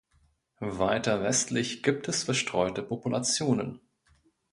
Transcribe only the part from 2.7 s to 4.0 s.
Populationen.